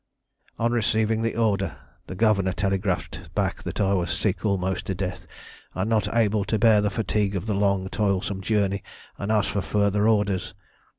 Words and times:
"On 0.57 0.71
receiving 0.71 1.21
the 1.21 1.35
order 1.37 1.77
the 2.07 2.15
governor 2.15 2.53
telegraphed 2.53 3.29
back 3.35 3.61
that 3.61 3.79
I 3.79 3.93
was 3.93 4.09
sick 4.09 4.43
almost 4.43 4.87
to 4.87 4.95
death, 4.95 5.27
and 5.75 5.87
not 5.91 6.11
able 6.15 6.43
to 6.45 6.57
bear 6.57 6.81
the 6.81 6.89
fatigue 6.89 7.35
of 7.35 7.45
the 7.45 7.53
long, 7.53 7.87
toilsome 7.87 8.41
journey, 8.41 8.81
and 9.19 9.31
asked 9.31 9.49
for 9.51 9.61
further 9.61 10.07
orders. 10.07 10.55